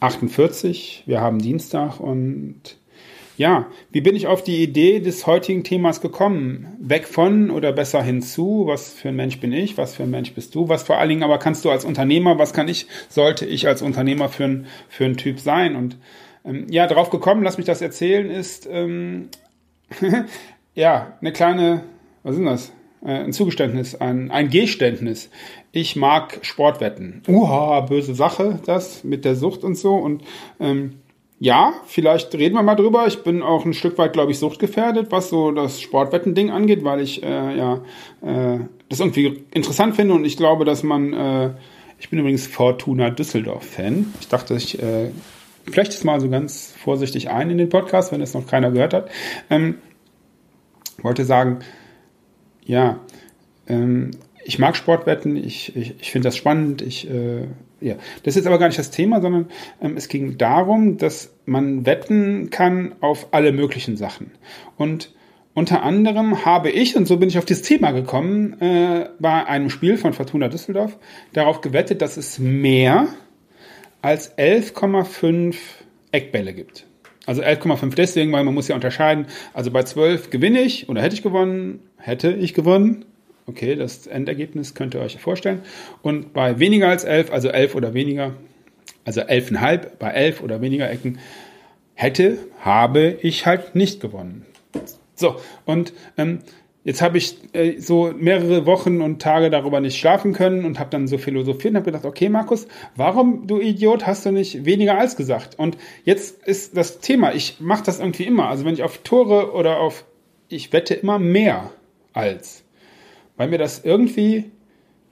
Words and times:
48. 0.00 1.04
Wir 1.06 1.20
haben 1.20 1.38
Dienstag 1.38 2.00
und 2.00 2.78
ja, 3.38 3.68
wie 3.92 4.00
bin 4.00 4.16
ich 4.16 4.26
auf 4.26 4.42
die 4.42 4.62
Idee 4.64 4.98
des 4.98 5.26
heutigen 5.26 5.62
Themas 5.62 6.00
gekommen? 6.00 6.76
Weg 6.80 7.06
von 7.06 7.50
oder 7.50 7.72
besser 7.72 8.02
hinzu? 8.02 8.64
Was 8.66 8.92
für 8.92 9.10
ein 9.10 9.16
Mensch 9.16 9.38
bin 9.38 9.52
ich? 9.52 9.78
Was 9.78 9.94
für 9.94 10.02
ein 10.02 10.10
Mensch 10.10 10.32
bist 10.34 10.56
du? 10.56 10.68
Was 10.68 10.82
vor 10.82 10.98
allen 10.98 11.08
Dingen 11.08 11.22
aber 11.22 11.38
kannst 11.38 11.64
du 11.64 11.70
als 11.70 11.84
Unternehmer, 11.84 12.38
was 12.38 12.52
kann 12.52 12.66
ich, 12.66 12.88
sollte 13.08 13.46
ich 13.46 13.68
als 13.68 13.80
Unternehmer 13.80 14.28
für 14.28 14.44
ein, 14.44 14.66
für 14.88 15.04
ein 15.04 15.16
Typ 15.16 15.38
sein? 15.38 15.76
Und 15.76 15.98
ähm, 16.44 16.66
ja, 16.68 16.88
drauf 16.88 17.10
gekommen, 17.10 17.44
lass 17.44 17.58
mich 17.58 17.66
das 17.66 17.80
erzählen, 17.80 18.28
ist 18.28 18.68
ähm, 18.68 19.28
ja 20.74 21.16
eine 21.20 21.32
kleine, 21.32 21.84
was 22.24 22.36
ist 22.36 22.44
das? 22.44 22.72
Äh, 23.04 23.10
ein 23.10 23.32
Zugeständnis, 23.32 23.94
ein, 23.94 24.30
ein 24.30 24.50
Geständnis. 24.50 25.30
Ich 25.72 25.96
mag 25.96 26.38
Sportwetten. 26.42 27.22
Uha, 27.28 27.80
böse 27.80 28.14
Sache, 28.14 28.58
das 28.66 29.04
mit 29.04 29.24
der 29.24 29.34
Sucht 29.34 29.64
und 29.64 29.76
so. 29.76 29.94
Und 29.94 30.22
ähm, 30.60 30.94
ja, 31.40 31.72
vielleicht 31.86 32.34
reden 32.34 32.54
wir 32.54 32.62
mal 32.62 32.74
drüber. 32.74 33.06
Ich 33.06 33.22
bin 33.22 33.42
auch 33.42 33.64
ein 33.64 33.74
Stück 33.74 33.96
weit, 33.98 34.12
glaube 34.12 34.32
ich, 34.32 34.38
suchtgefährdet, 34.38 35.12
was 35.12 35.30
so 35.30 35.52
das 35.52 35.80
Sportwetten-Ding 35.80 36.50
angeht, 36.50 36.82
weil 36.82 37.00
ich 37.00 37.22
äh, 37.22 37.56
ja 37.56 37.82
äh, 38.22 38.58
das 38.88 39.00
irgendwie 39.00 39.44
interessant 39.52 39.94
finde 39.94 40.14
und 40.14 40.24
ich 40.24 40.36
glaube, 40.36 40.64
dass 40.64 40.82
man. 40.82 41.12
Äh, 41.12 41.50
ich 42.00 42.10
bin 42.10 42.20
übrigens 42.20 42.46
Fortuna 42.46 43.10
Düsseldorf-Fan. 43.10 44.14
Ich 44.20 44.28
dachte, 44.28 44.54
ich 44.54 44.80
äh, 44.80 45.10
vielleicht 45.64 45.92
ist 45.92 46.04
mal 46.04 46.20
so 46.20 46.28
ganz 46.28 46.72
vorsichtig 46.78 47.28
ein 47.28 47.50
in 47.50 47.58
den 47.58 47.68
Podcast, 47.68 48.12
wenn 48.12 48.20
es 48.20 48.34
noch 48.34 48.46
keiner 48.46 48.70
gehört 48.70 48.94
hat. 48.94 49.10
Ähm, 49.50 49.78
wollte 51.02 51.24
sagen, 51.24 51.58
ja, 52.68 53.00
ähm, 53.66 54.12
ich 54.44 54.58
mag 54.58 54.76
Sportwetten, 54.76 55.36
ich, 55.36 55.74
ich, 55.76 55.94
ich 56.00 56.12
finde 56.12 56.28
das 56.28 56.36
spannend, 56.36 56.80
ich, 56.80 57.10
äh, 57.10 57.46
ja. 57.80 57.94
Das 58.22 58.32
ist 58.32 58.36
jetzt 58.36 58.46
aber 58.46 58.58
gar 58.58 58.68
nicht 58.68 58.78
das 58.78 58.90
Thema, 58.90 59.20
sondern 59.20 59.48
ähm, 59.82 59.96
es 59.96 60.08
ging 60.08 60.38
darum, 60.38 60.98
dass 60.98 61.34
man 61.44 61.86
wetten 61.86 62.50
kann 62.50 62.94
auf 63.00 63.28
alle 63.32 63.52
möglichen 63.52 63.96
Sachen. 63.96 64.30
Und 64.76 65.12
unter 65.54 65.82
anderem 65.82 66.44
habe 66.44 66.70
ich, 66.70 66.96
und 66.96 67.08
so 67.08 67.16
bin 67.16 67.28
ich 67.28 67.38
auf 67.38 67.44
dieses 67.44 67.62
Thema 67.62 67.90
gekommen, 67.90 68.60
äh, 68.60 69.08
bei 69.18 69.46
einem 69.46 69.70
Spiel 69.70 69.96
von 69.96 70.12
Fortuna 70.12 70.48
Düsseldorf 70.48 70.96
darauf 71.32 71.60
gewettet, 71.62 72.00
dass 72.00 72.16
es 72.16 72.38
mehr 72.38 73.08
als 74.02 74.36
11,5 74.38 75.56
Eckbälle 76.12 76.52
gibt. 76.52 76.86
Also 77.26 77.42
11,5 77.42 77.94
deswegen, 77.94 78.32
weil 78.32 78.44
man 78.44 78.54
muss 78.54 78.68
ja 78.68 78.74
unterscheiden. 78.74 79.26
Also 79.52 79.70
bei 79.70 79.82
12 79.82 80.30
gewinne 80.30 80.60
ich 80.60 80.88
oder 80.88 81.02
hätte 81.02 81.14
ich 81.14 81.22
gewonnen, 81.22 81.80
hätte 81.98 82.32
ich 82.32 82.54
gewonnen. 82.54 83.04
Okay, 83.46 83.76
das 83.76 84.06
Endergebnis 84.06 84.74
könnt 84.74 84.94
ihr 84.94 85.00
euch 85.00 85.18
vorstellen. 85.18 85.62
Und 86.02 86.32
bei 86.32 86.58
weniger 86.58 86.88
als 86.88 87.04
11, 87.04 87.32
also 87.32 87.48
11 87.48 87.74
oder 87.74 87.94
weniger, 87.94 88.34
also 89.04 89.22
11,5 89.22 89.90
bei 89.98 90.10
11 90.10 90.42
oder 90.42 90.60
weniger 90.60 90.90
Ecken, 90.90 91.18
hätte, 91.94 92.38
habe 92.60 93.18
ich 93.22 93.46
halt 93.46 93.74
nicht 93.74 94.00
gewonnen. 94.00 94.46
So, 95.14 95.40
und 95.64 95.92
ähm, 96.16 96.40
Jetzt 96.88 97.02
habe 97.02 97.18
ich 97.18 97.36
äh, 97.52 97.78
so 97.80 98.14
mehrere 98.16 98.64
Wochen 98.64 99.02
und 99.02 99.20
Tage 99.20 99.50
darüber 99.50 99.78
nicht 99.78 99.98
schlafen 99.98 100.32
können 100.32 100.64
und 100.64 100.78
habe 100.78 100.88
dann 100.88 101.06
so 101.06 101.18
philosophiert 101.18 101.72
und 101.72 101.76
habe 101.76 101.84
gedacht, 101.84 102.06
okay, 102.06 102.30
Markus, 102.30 102.66
warum, 102.96 103.46
du 103.46 103.60
Idiot, 103.60 104.06
hast 104.06 104.24
du 104.24 104.32
nicht 104.32 104.64
weniger 104.64 104.96
als 104.96 105.14
gesagt? 105.14 105.58
Und 105.58 105.76
jetzt 106.04 106.46
ist 106.46 106.78
das 106.78 107.00
Thema, 107.00 107.34
ich 107.34 107.60
mache 107.60 107.82
das 107.84 108.00
irgendwie 108.00 108.24
immer. 108.24 108.48
Also 108.48 108.64
wenn 108.64 108.72
ich 108.72 108.84
auf 108.84 108.98
Tore 108.98 109.52
oder 109.52 109.80
auf, 109.80 110.06
ich 110.48 110.72
wette 110.72 110.94
immer 110.94 111.18
mehr 111.18 111.70
als, 112.12 112.64
weil 113.36 113.48
mir 113.48 113.58
das 113.58 113.84
irgendwie 113.84 114.50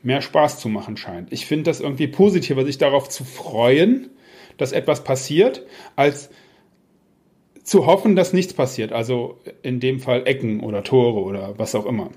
mehr 0.02 0.22
Spaß 0.22 0.60
zu 0.60 0.68
machen 0.68 0.96
scheint. 0.96 1.32
Ich 1.32 1.46
finde 1.46 1.64
das 1.64 1.80
irgendwie 1.80 2.06
positiver, 2.06 2.64
sich 2.64 2.78
darauf 2.78 3.08
zu 3.08 3.24
freuen, 3.24 4.10
dass 4.56 4.72
etwas 4.72 5.04
passiert, 5.04 5.66
als 5.96 6.30
zu 7.62 7.86
hoffen, 7.86 8.14
dass 8.14 8.32
nichts 8.32 8.54
passiert. 8.54 8.92
Also 8.92 9.40
in 9.62 9.80
dem 9.80 9.98
Fall 9.98 10.26
Ecken 10.26 10.60
oder 10.60 10.84
Tore 10.84 11.20
oder 11.20 11.58
was 11.58 11.74
auch 11.74 11.86
immer. 11.86 12.10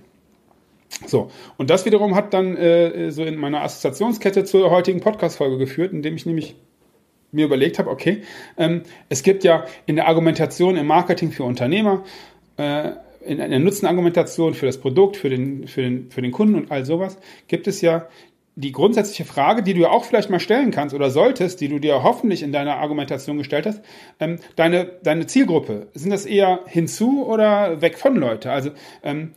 So, 1.05 1.31
und 1.57 1.69
das 1.69 1.85
wiederum 1.85 2.15
hat 2.15 2.33
dann 2.33 2.55
äh, 2.57 3.11
so 3.11 3.23
in 3.23 3.35
meiner 3.35 3.61
Assoziationskette 3.61 4.43
zur 4.43 4.69
heutigen 4.69 5.01
Podcast-Folge 5.01 5.57
geführt, 5.57 5.93
indem 5.93 6.15
ich 6.15 6.25
nämlich 6.25 6.55
mir 7.31 7.45
überlegt 7.45 7.79
habe, 7.79 7.89
okay, 7.89 8.23
ähm, 8.57 8.83
es 9.07 9.23
gibt 9.23 9.43
ja 9.43 9.65
in 9.85 9.95
der 9.95 10.07
Argumentation 10.07 10.75
im 10.75 10.87
Marketing 10.87 11.31
für 11.31 11.43
Unternehmer, 11.43 12.03
äh, 12.57 12.91
in 13.21 13.37
der 13.37 13.59
Nutzenargumentation 13.59 14.53
für 14.53 14.65
das 14.65 14.77
Produkt, 14.77 15.17
für 15.17 15.29
den, 15.29 15.67
für, 15.67 15.81
den, 15.81 16.09
für 16.09 16.21
den 16.21 16.31
Kunden 16.31 16.55
und 16.55 16.71
all 16.71 16.85
sowas, 16.85 17.17
gibt 17.47 17.67
es 17.67 17.81
ja 17.81 18.07
die 18.55 18.71
grundsätzliche 18.73 19.23
Frage, 19.23 19.63
die 19.63 19.73
du 19.73 19.81
ja 19.81 19.89
auch 19.89 20.03
vielleicht 20.03 20.29
mal 20.29 20.39
stellen 20.39 20.71
kannst 20.71 20.93
oder 20.93 21.09
solltest, 21.09 21.61
die 21.61 21.69
du 21.69 21.79
dir 21.79 22.03
hoffentlich 22.03 22.43
in 22.43 22.51
deiner 22.51 22.77
Argumentation 22.77 23.37
gestellt 23.37 23.65
hast, 23.65 23.81
ähm, 24.19 24.39
deine, 24.57 24.85
deine 25.01 25.27
Zielgruppe, 25.27 25.87
sind 25.93 26.11
das 26.11 26.25
eher 26.25 26.59
hinzu 26.65 27.25
oder 27.25 27.81
weg 27.81 27.97
von 27.97 28.17
Leute? 28.17 28.51
Also 28.51 28.71
ähm, 29.01 29.31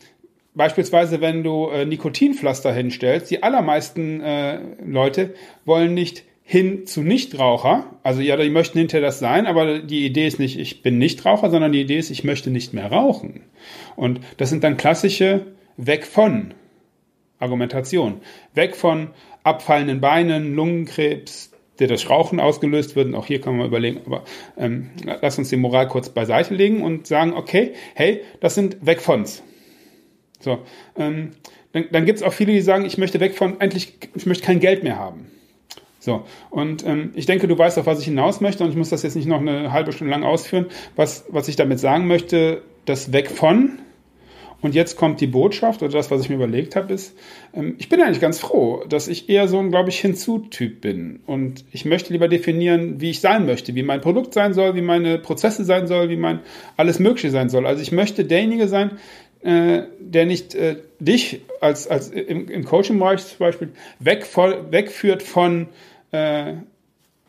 beispielsweise, 0.54 1.20
wenn 1.20 1.44
du 1.44 1.68
äh, 1.68 1.84
Nikotinpflaster 1.84 2.72
hinstellst, 2.72 3.30
die 3.30 3.44
allermeisten 3.44 4.20
äh, 4.20 4.58
Leute 4.84 5.34
wollen 5.64 5.94
nicht 5.94 6.24
hin 6.52 6.86
zu 6.86 7.00
Nichtraucher. 7.00 7.86
Also 8.02 8.20
ja, 8.20 8.36
die 8.36 8.50
möchten 8.50 8.78
hinterher 8.78 9.06
das 9.06 9.18
sein, 9.18 9.46
aber 9.46 9.78
die 9.78 10.04
Idee 10.04 10.26
ist 10.26 10.38
nicht, 10.38 10.58
ich 10.58 10.82
bin 10.82 10.98
Nichtraucher, 10.98 11.48
sondern 11.48 11.72
die 11.72 11.80
Idee 11.80 11.96
ist, 11.96 12.10
ich 12.10 12.24
möchte 12.24 12.50
nicht 12.50 12.74
mehr 12.74 12.92
rauchen. 12.92 13.40
Und 13.96 14.20
das 14.36 14.50
sind 14.50 14.62
dann 14.62 14.76
klassische 14.76 15.46
weg 15.78 16.04
von 16.04 16.52
Argumentation. 17.38 18.20
Weg 18.52 18.76
von 18.76 19.08
abfallenden 19.44 20.02
Beinen, 20.02 20.54
Lungenkrebs, 20.54 21.52
der 21.78 21.88
durch 21.88 22.10
Rauchen 22.10 22.38
ausgelöst 22.38 22.96
wird. 22.96 23.06
Und 23.06 23.14
auch 23.14 23.24
hier 23.24 23.40
kann 23.40 23.56
man 23.56 23.66
überlegen, 23.66 24.02
aber 24.04 24.22
ähm, 24.58 24.90
lass 25.22 25.38
uns 25.38 25.48
die 25.48 25.56
Moral 25.56 25.88
kurz 25.88 26.10
beiseite 26.10 26.52
legen 26.52 26.82
und 26.82 27.06
sagen, 27.06 27.32
okay, 27.32 27.72
hey, 27.94 28.20
das 28.40 28.54
sind 28.54 28.84
weg 28.84 29.00
vons. 29.00 29.42
So, 30.38 30.58
ähm, 30.98 31.30
dann, 31.72 31.86
dann 31.92 32.04
gibt 32.04 32.18
es 32.18 32.22
auch 32.22 32.34
viele, 32.34 32.52
die 32.52 32.60
sagen, 32.60 32.84
ich 32.84 32.98
möchte 32.98 33.20
weg 33.20 33.38
von, 33.38 33.58
endlich, 33.58 33.94
ich 34.14 34.26
möchte 34.26 34.44
kein 34.44 34.60
Geld 34.60 34.82
mehr 34.82 34.98
haben. 34.98 35.31
So, 36.02 36.24
und 36.50 36.84
ähm, 36.84 37.12
ich 37.14 37.26
denke, 37.26 37.46
du 37.46 37.56
weißt, 37.56 37.78
auf 37.78 37.86
was 37.86 38.00
ich 38.00 38.06
hinaus 38.06 38.40
möchte, 38.40 38.64
und 38.64 38.70
ich 38.70 38.76
muss 38.76 38.90
das 38.90 39.04
jetzt 39.04 39.14
nicht 39.14 39.28
noch 39.28 39.38
eine 39.38 39.72
halbe 39.72 39.92
Stunde 39.92 40.10
lang 40.10 40.24
ausführen. 40.24 40.66
Was, 40.96 41.26
was 41.28 41.46
ich 41.46 41.54
damit 41.54 41.78
sagen 41.78 42.08
möchte, 42.08 42.62
das 42.86 43.12
Weg 43.12 43.30
von 43.30 43.78
und 44.62 44.74
jetzt 44.74 44.96
kommt 44.96 45.20
die 45.20 45.28
Botschaft 45.28 45.80
oder 45.80 45.92
das, 45.92 46.10
was 46.10 46.22
ich 46.22 46.28
mir 46.28 46.34
überlegt 46.34 46.74
habe, 46.74 46.92
ist, 46.92 47.16
ähm, 47.54 47.76
ich 47.78 47.88
bin 47.88 48.00
eigentlich 48.00 48.20
ganz 48.20 48.40
froh, 48.40 48.84
dass 48.88 49.06
ich 49.06 49.28
eher 49.28 49.46
so 49.46 49.60
ein, 49.60 49.70
glaube 49.70 49.90
ich, 49.90 50.00
Hinzu-Typ 50.00 50.80
bin. 50.80 51.20
Und 51.24 51.64
ich 51.70 51.84
möchte 51.84 52.12
lieber 52.12 52.26
definieren, 52.26 53.00
wie 53.00 53.10
ich 53.10 53.20
sein 53.20 53.46
möchte, 53.46 53.76
wie 53.76 53.84
mein 53.84 54.00
Produkt 54.00 54.34
sein 54.34 54.54
soll, 54.54 54.74
wie 54.74 54.82
meine 54.82 55.18
Prozesse 55.18 55.64
sein 55.64 55.86
soll, 55.86 56.08
wie 56.08 56.16
mein 56.16 56.40
alles 56.76 56.98
Mögliche 56.98 57.30
sein 57.30 57.48
soll. 57.48 57.64
Also 57.64 57.80
ich 57.80 57.92
möchte 57.92 58.24
derjenige 58.24 58.66
sein, 58.66 58.92
äh, 59.42 59.82
der 59.98 60.26
nicht 60.26 60.54
äh, 60.54 60.76
dich 61.00 61.40
als, 61.60 61.88
als 61.88 62.10
im, 62.10 62.48
im 62.48 62.64
Coaching-Bereich 62.64 63.26
zum 63.26 63.38
Beispiel 63.38 63.70
weg, 63.98 64.26
wegführt 64.70 65.24
von 65.24 65.68
äh, 66.12 66.54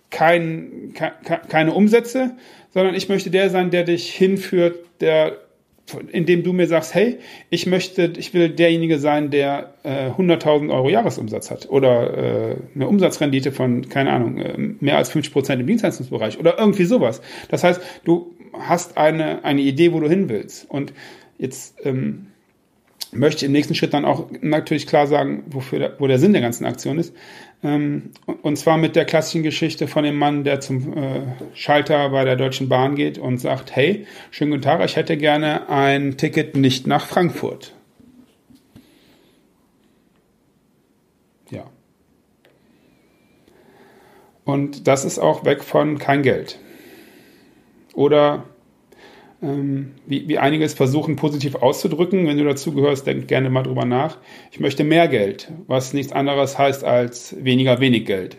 kein, 0.09 0.94
ke, 0.94 1.12
keine 1.50 1.74
Umsätze, 1.74 2.35
sondern 2.74 2.95
ich 2.95 3.09
möchte 3.09 3.30
der 3.31 3.50
sein, 3.50 3.71
der 3.71 3.83
dich 3.83 4.13
hinführt, 4.13 4.77
der 5.01 5.38
indem 6.12 6.44
du 6.44 6.53
mir 6.53 6.68
sagst, 6.68 6.95
hey, 6.95 7.19
ich 7.50 7.65
möchte, 7.65 8.13
ich 8.18 8.33
will 8.33 8.50
derjenige 8.50 9.00
sein, 9.00 9.31
der 9.31 9.74
äh, 9.83 10.09
100.000 10.12 10.74
Euro 10.74 10.89
Jahresumsatz 10.89 11.51
hat 11.51 11.69
oder 11.69 12.18
äh, 12.18 12.56
eine 12.74 12.88
Umsatzrendite 12.88 13.51
von, 13.51 13.89
keine 13.89 14.12
Ahnung, 14.12 14.38
äh, 14.38 14.57
mehr 14.57 14.97
als 14.97 15.09
50 15.09 15.33
Prozent 15.33 15.62
im 15.62 15.68
Dienstleistungsbereich 15.68 16.39
oder 16.39 16.57
irgendwie 16.57 16.86
sowas. 16.86 17.21
Das 17.50 17.63
heißt, 17.63 17.81
du 18.06 18.33
hast 18.53 18.97
eine, 18.97 19.44
eine 19.44 19.62
Idee, 19.62 19.91
wo 19.94 20.00
du 20.00 20.07
hin 20.07 20.29
willst. 20.29 20.69
Und 20.69 20.94
jetzt 21.38 21.75
ähm, 21.83 22.27
möchte 23.15 23.45
im 23.45 23.51
nächsten 23.51 23.75
Schritt 23.75 23.94
dann 23.94 24.06
auch 24.06 24.30
natürlich 24.42 24.88
klar 24.88 25.07
sagen, 25.07 25.44
wofür 25.48 25.80
der, 25.80 26.00
wo 26.00 26.07
der 26.07 26.19
Sinn 26.19 26.33
der 26.33 26.42
ganzen 26.42 26.65
Aktion 26.65 27.00
ist. 27.00 27.13
Ähm, 27.63 28.12
und 28.42 28.57
zwar 28.57 28.77
mit 28.77 28.95
der 28.95 29.06
klassischen 29.06 29.44
Geschichte 29.44 29.88
von 29.88 30.04
dem 30.04 30.18
Mann, 30.18 30.44
der 30.44 30.60
zum 30.60 30.98
äh, 30.98 31.21
Schalter 31.54 32.10
bei 32.10 32.25
der 32.25 32.36
Deutschen 32.36 32.69
Bahn 32.69 32.95
geht 32.95 33.18
und 33.18 33.38
sagt, 33.38 33.75
hey, 33.75 34.06
schönen 34.31 34.51
guten 34.51 34.63
Tag, 34.63 34.83
ich 34.83 34.95
hätte 34.95 35.18
gerne 35.18 35.69
ein 35.69 36.18
Ticket 36.18 36.56
nicht 36.56 36.88
nach 36.88 37.06
Frankfurt. 37.06 37.74
Ja. 41.50 41.69
Und 44.44 44.88
das 44.88 45.06
ist 45.06 45.19
auch 45.19 45.45
weg 45.45 45.63
von 45.63 45.98
kein 46.00 46.21
Geld. 46.24 46.60
Oder 47.94 48.45
wie, 50.05 50.27
wie 50.27 50.37
einige 50.37 50.63
es 50.63 50.73
versuchen 50.73 51.15
positiv 51.15 51.55
auszudrücken, 51.55 52.27
wenn 52.27 52.37
du 52.37 52.45
dazu 52.45 52.73
gehörst, 52.73 53.05
denk 53.05 53.27
gerne 53.27 53.49
mal 53.49 53.63
drüber 53.63 53.85
nach. 53.85 54.17
Ich 54.51 54.59
möchte 54.59 54.83
mehr 54.83 55.07
Geld, 55.07 55.51
was 55.67 55.93
nichts 55.93 56.13
anderes 56.13 56.57
heißt 56.57 56.83
als 56.83 57.35
weniger 57.43 57.79
wenig 57.79 58.05
Geld. 58.05 58.37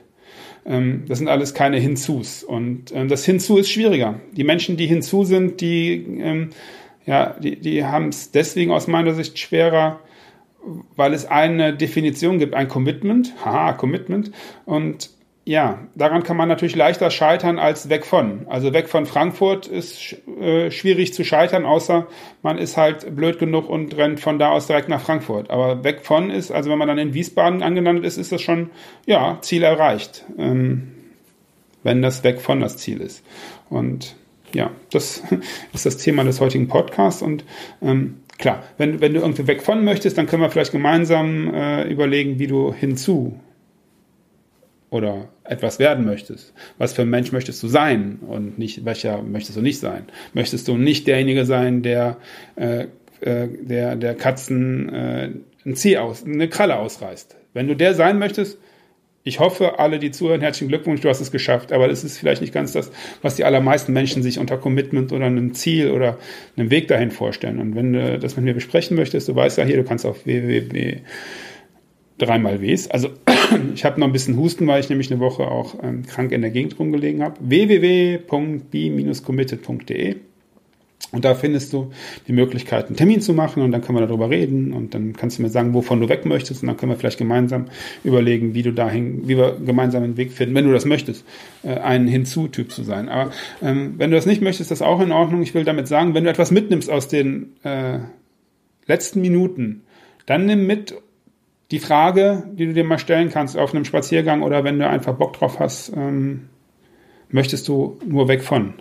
Ähm, 0.64 1.04
das 1.06 1.18
sind 1.18 1.28
alles 1.28 1.52
keine 1.54 1.78
Hinzus. 1.78 2.42
Und 2.42 2.92
ähm, 2.92 3.08
das 3.08 3.24
Hinzu 3.24 3.58
ist 3.58 3.70
schwieriger. 3.70 4.20
Die 4.32 4.44
Menschen, 4.44 4.76
die 4.76 4.86
hinzu 4.86 5.24
sind, 5.24 5.60
die, 5.60 5.94
ähm, 6.20 6.50
ja, 7.04 7.36
die, 7.38 7.60
die 7.60 7.84
haben 7.84 8.08
es 8.08 8.30
deswegen 8.30 8.70
aus 8.70 8.86
meiner 8.86 9.12
Sicht 9.12 9.38
schwerer, 9.38 10.00
weil 10.96 11.12
es 11.12 11.26
eine 11.26 11.74
Definition 11.74 12.38
gibt, 12.38 12.54
ein 12.54 12.68
Commitment, 12.68 13.34
haha, 13.44 13.74
Commitment, 13.74 14.32
und 14.64 15.10
ja, 15.46 15.78
daran 15.94 16.22
kann 16.22 16.38
man 16.38 16.48
natürlich 16.48 16.74
leichter 16.74 17.10
scheitern 17.10 17.58
als 17.58 17.90
weg 17.90 18.06
von. 18.06 18.46
Also 18.48 18.72
weg 18.72 18.88
von 18.88 19.04
Frankfurt 19.04 19.66
ist 19.66 20.16
äh, 20.40 20.70
schwierig 20.70 21.12
zu 21.12 21.22
scheitern, 21.22 21.66
außer 21.66 22.06
man 22.42 22.56
ist 22.56 22.78
halt 22.78 23.14
blöd 23.14 23.38
genug 23.38 23.68
und 23.68 23.94
rennt 23.96 24.20
von 24.20 24.38
da 24.38 24.50
aus 24.50 24.66
direkt 24.66 24.88
nach 24.88 25.02
Frankfurt. 25.02 25.50
Aber 25.50 25.84
weg 25.84 26.00
von 26.02 26.30
ist, 26.30 26.50
also 26.50 26.70
wenn 26.70 26.78
man 26.78 26.88
dann 26.88 26.96
in 26.98 27.12
Wiesbaden 27.12 27.62
angelandet 27.62 28.06
ist, 28.06 28.16
ist 28.16 28.32
das 28.32 28.40
schon, 28.40 28.70
ja, 29.04 29.38
Ziel 29.42 29.62
erreicht. 29.62 30.24
Ähm, 30.38 30.92
wenn 31.82 32.00
das 32.00 32.24
weg 32.24 32.40
von 32.40 32.60
das 32.60 32.78
Ziel 32.78 33.02
ist. 33.02 33.22
Und 33.68 34.16
ja, 34.54 34.70
das 34.90 35.22
ist 35.74 35.84
das 35.84 35.98
Thema 35.98 36.24
des 36.24 36.40
heutigen 36.40 36.68
Podcasts. 36.68 37.20
Und 37.20 37.44
ähm, 37.82 38.20
klar, 38.38 38.62
wenn, 38.78 39.02
wenn 39.02 39.12
du 39.12 39.20
irgendwie 39.20 39.46
weg 39.46 39.60
von 39.62 39.84
möchtest, 39.84 40.16
dann 40.16 40.26
können 40.26 40.40
wir 40.40 40.48
vielleicht 40.48 40.72
gemeinsam 40.72 41.52
äh, 41.52 41.82
überlegen, 41.84 42.38
wie 42.38 42.46
du 42.46 42.72
hinzu 42.72 43.38
oder 44.94 45.28
etwas 45.42 45.80
werden 45.80 46.04
möchtest. 46.04 46.54
Was 46.78 46.92
für 46.92 47.02
ein 47.02 47.10
Mensch 47.10 47.32
möchtest 47.32 47.60
du 47.64 47.66
sein 47.66 48.20
und 48.28 48.60
nicht, 48.60 48.84
welcher 48.84 49.22
möchtest 49.22 49.58
du 49.58 49.60
nicht 49.60 49.80
sein? 49.80 50.04
Möchtest 50.34 50.68
du 50.68 50.76
nicht 50.76 51.08
derjenige 51.08 51.44
sein, 51.46 51.82
der, 51.82 52.16
äh, 52.54 52.86
äh, 53.20 53.48
der, 53.60 53.96
der 53.96 54.14
Katzen 54.14 54.88
äh, 54.88 55.30
ein 55.66 55.74
Zieh 55.74 55.98
aus, 55.98 56.24
eine 56.24 56.48
Kralle 56.48 56.76
ausreißt? 56.76 57.36
Wenn 57.54 57.66
du 57.66 57.74
der 57.74 57.94
sein 57.94 58.20
möchtest, 58.20 58.56
ich 59.24 59.40
hoffe, 59.40 59.80
alle, 59.80 59.98
die 59.98 60.12
zuhören, 60.12 60.42
herzlichen 60.42 60.68
Glückwunsch, 60.68 61.00
du 61.00 61.08
hast 61.08 61.20
es 61.20 61.32
geschafft. 61.32 61.72
Aber 61.72 61.88
das 61.88 62.04
ist 62.04 62.18
vielleicht 62.18 62.42
nicht 62.42 62.54
ganz 62.54 62.70
das, 62.72 62.92
was 63.20 63.34
die 63.34 63.44
allermeisten 63.44 63.92
Menschen 63.92 64.22
sich 64.22 64.38
unter 64.38 64.58
Commitment 64.58 65.12
oder 65.12 65.24
einem 65.26 65.54
Ziel 65.54 65.90
oder 65.90 66.18
einem 66.56 66.70
Weg 66.70 66.86
dahin 66.86 67.10
vorstellen. 67.10 67.58
Und 67.58 67.74
wenn 67.74 67.94
du 67.94 68.18
das 68.20 68.36
mit 68.36 68.44
mir 68.44 68.54
besprechen 68.54 68.96
möchtest, 68.96 69.26
du 69.26 69.34
weißt 69.34 69.58
ja 69.58 69.64
hier, 69.64 69.78
du 69.78 69.84
kannst 69.84 70.06
auf 70.06 70.24
www 70.24 71.00
dreimal 72.18 72.60
Ws. 72.60 72.90
Also 72.90 73.08
ich 73.74 73.84
habe 73.84 74.00
noch 74.00 74.06
ein 74.06 74.12
bisschen 74.12 74.36
Husten, 74.36 74.66
weil 74.66 74.80
ich 74.80 74.88
nämlich 74.88 75.10
eine 75.10 75.20
Woche 75.20 75.42
auch 75.44 75.76
ähm, 75.82 76.06
krank 76.06 76.32
in 76.32 76.40
der 76.42 76.50
Gegend 76.50 76.78
rumgelegen 76.78 77.22
habe. 77.22 77.36
www.b-committed.de 77.40 80.16
und 81.14 81.24
da 81.24 81.36
findest 81.36 81.72
du 81.72 81.92
die 82.26 82.32
Möglichkeit, 82.32 82.86
einen 82.86 82.96
Termin 82.96 83.20
zu 83.20 83.34
machen 83.34 83.62
und 83.62 83.70
dann 83.70 83.82
können 83.82 83.98
wir 83.98 84.06
darüber 84.06 84.30
reden 84.30 84.72
und 84.72 84.94
dann 84.94 85.12
kannst 85.12 85.38
du 85.38 85.42
mir 85.42 85.48
sagen, 85.48 85.72
wovon 85.72 86.00
du 86.00 86.08
weg 86.08 86.26
möchtest 86.26 86.62
und 86.62 86.66
dann 86.66 86.76
können 86.76 86.90
wir 86.90 86.96
vielleicht 86.96 87.18
gemeinsam 87.18 87.66
überlegen, 88.02 88.54
wie 88.54 88.62
du 88.62 88.72
dahin, 88.72 89.28
wie 89.28 89.36
wir 89.36 89.56
gemeinsam 89.64 90.02
einen 90.02 90.16
Weg 90.16 90.32
finden, 90.32 90.56
wenn 90.56 90.66
du 90.66 90.72
das 90.72 90.86
möchtest, 90.86 91.24
äh, 91.62 91.74
ein 91.74 92.08
Hinzu-Typ 92.08 92.72
zu 92.72 92.82
sein. 92.82 93.08
Aber 93.08 93.30
ähm, 93.62 93.94
wenn 93.96 94.10
du 94.10 94.16
das 94.16 94.26
nicht 94.26 94.42
möchtest, 94.42 94.72
ist 94.72 94.80
das 94.80 94.82
auch 94.82 95.00
in 95.00 95.12
Ordnung. 95.12 95.42
Ich 95.42 95.54
will 95.54 95.64
damit 95.64 95.86
sagen, 95.86 96.14
wenn 96.14 96.24
du 96.24 96.30
etwas 96.30 96.50
mitnimmst 96.50 96.90
aus 96.90 97.06
den 97.06 97.54
äh, 97.62 98.00
letzten 98.86 99.20
Minuten, 99.20 99.82
dann 100.26 100.46
nimm 100.46 100.66
mit 100.66 100.96
die 101.70 101.78
Frage, 101.78 102.44
die 102.52 102.66
du 102.66 102.72
dir 102.72 102.84
mal 102.84 102.98
stellen 102.98 103.30
kannst 103.30 103.56
auf 103.56 103.74
einem 103.74 103.84
Spaziergang 103.84 104.42
oder 104.42 104.64
wenn 104.64 104.78
du 104.78 104.88
einfach 104.88 105.14
Bock 105.14 105.34
drauf 105.34 105.58
hast, 105.58 105.92
ähm, 105.96 106.48
möchtest 107.30 107.68
du 107.68 107.98
nur 108.06 108.28
weg 108.28 108.42
von? 108.42 108.74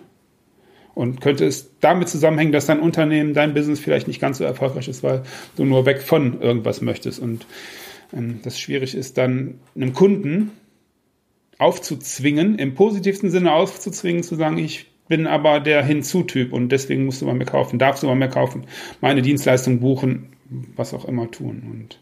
Und 0.94 1.20
könnte 1.20 1.44
es 1.44 1.72
damit 1.80 2.08
zusammenhängen, 2.08 2.52
dass 2.52 2.66
dein 2.66 2.78
Unternehmen, 2.78 3.34
dein 3.34 3.52
Business 3.52 3.80
vielleicht 3.80 4.06
nicht 4.06 4.20
ganz 4.20 4.38
so 4.38 4.44
erfolgreich 4.44 4.86
ist, 4.86 5.02
weil 5.02 5.24
du 5.56 5.64
nur 5.64 5.86
weg 5.86 6.02
von 6.02 6.40
irgendwas 6.40 6.82
möchtest 6.82 7.20
und 7.20 7.46
ähm, 8.12 8.40
das 8.44 8.60
schwierig 8.60 8.94
ist, 8.94 9.18
dann 9.18 9.58
einem 9.74 9.92
Kunden 9.92 10.52
aufzuzwingen, 11.58 12.58
im 12.58 12.74
positivsten 12.74 13.30
Sinne 13.30 13.52
aufzuzwingen, 13.52 14.22
zu 14.22 14.36
sagen, 14.36 14.58
ich 14.58 14.86
bin 15.08 15.26
aber 15.26 15.60
der 15.60 15.84
Hinzu-Typ 15.84 16.52
und 16.52 16.70
deswegen 16.70 17.04
musst 17.04 17.22
du 17.22 17.26
bei 17.26 17.34
mir 17.34 17.44
kaufen, 17.44 17.78
darfst 17.78 18.02
du 18.02 18.06
bei 18.06 18.14
mir 18.14 18.28
kaufen, 18.28 18.64
meine 19.00 19.22
Dienstleistung 19.22 19.80
buchen, 19.80 20.30
was 20.76 20.94
auch 20.94 21.04
immer 21.04 21.30
tun. 21.30 21.62
Und 21.70 21.98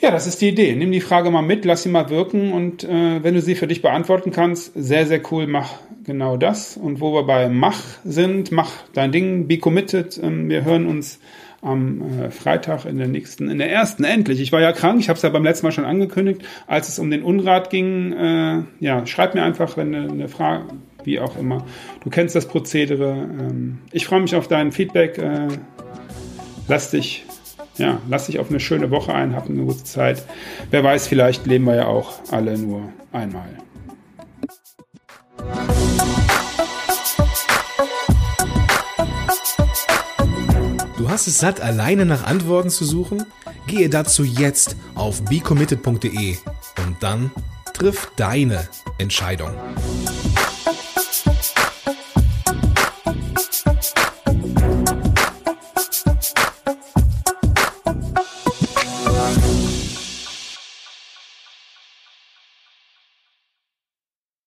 ja, 0.00 0.10
das 0.10 0.26
ist 0.26 0.40
die 0.40 0.48
Idee. 0.48 0.74
Nimm 0.74 0.92
die 0.92 1.00
Frage 1.00 1.30
mal 1.30 1.42
mit, 1.42 1.64
lass 1.64 1.82
sie 1.82 1.88
mal 1.88 2.10
wirken 2.10 2.52
und 2.52 2.84
äh, 2.84 3.22
wenn 3.22 3.34
du 3.34 3.40
sie 3.40 3.54
für 3.54 3.66
dich 3.66 3.82
beantworten 3.82 4.32
kannst, 4.32 4.72
sehr, 4.74 5.06
sehr 5.06 5.20
cool, 5.30 5.46
mach 5.46 5.70
genau 6.04 6.36
das. 6.36 6.76
Und 6.76 7.00
wo 7.00 7.14
wir 7.14 7.24
bei 7.24 7.48
Mach 7.48 7.80
sind, 8.04 8.52
mach 8.52 8.70
dein 8.92 9.12
Ding, 9.12 9.46
be 9.46 9.58
committed. 9.58 10.20
Ähm, 10.22 10.48
wir 10.48 10.64
hören 10.64 10.86
uns 10.86 11.20
am 11.62 12.20
äh, 12.20 12.30
Freitag 12.30 12.84
in 12.84 12.98
der 12.98 13.08
nächsten, 13.08 13.48
in 13.48 13.58
der 13.58 13.70
ersten, 13.70 14.04
endlich. 14.04 14.40
Ich 14.40 14.52
war 14.52 14.60
ja 14.60 14.72
krank, 14.72 15.00
ich 15.00 15.08
habe 15.08 15.16
es 15.16 15.22
ja 15.22 15.30
beim 15.30 15.44
letzten 15.44 15.66
Mal 15.66 15.72
schon 15.72 15.86
angekündigt, 15.86 16.42
als 16.66 16.88
es 16.88 16.98
um 16.98 17.10
den 17.10 17.22
Unrat 17.22 17.70
ging. 17.70 18.12
Äh, 18.12 18.62
ja, 18.80 19.06
schreib 19.06 19.34
mir 19.34 19.42
einfach, 19.42 19.76
wenn 19.76 19.94
eine, 19.94 20.10
eine 20.10 20.28
Frage, 20.28 20.64
wie 21.04 21.20
auch 21.20 21.38
immer. 21.38 21.64
Du 22.02 22.10
kennst 22.10 22.36
das 22.36 22.46
Prozedere. 22.46 23.12
Ähm, 23.12 23.78
ich 23.92 24.06
freue 24.06 24.20
mich 24.20 24.36
auf 24.36 24.48
dein 24.48 24.72
Feedback. 24.72 25.18
Äh, 25.18 25.48
lass 26.68 26.90
dich 26.90 27.24
ja, 27.76 28.00
lass 28.08 28.26
dich 28.26 28.38
auf 28.38 28.50
eine 28.50 28.60
schöne 28.60 28.90
Woche 28.90 29.12
ein, 29.12 29.34
hab 29.34 29.48
eine 29.48 29.62
gute 29.62 29.84
Zeit. 29.84 30.24
Wer 30.70 30.84
weiß, 30.84 31.08
vielleicht 31.08 31.46
leben 31.46 31.64
wir 31.64 31.76
ja 31.76 31.86
auch 31.86 32.14
alle 32.30 32.58
nur 32.58 32.92
einmal. 33.12 33.48
Du 40.96 41.10
hast 41.10 41.26
es 41.26 41.38
satt, 41.38 41.60
alleine 41.60 42.06
nach 42.06 42.24
Antworten 42.24 42.70
zu 42.70 42.84
suchen? 42.84 43.24
Gehe 43.66 43.88
dazu 43.88 44.24
jetzt 44.24 44.76
auf 44.94 45.22
becommitted.de 45.24 46.36
und 46.86 47.02
dann 47.02 47.30
triff 47.72 48.10
deine 48.16 48.68
Entscheidung. 48.98 49.50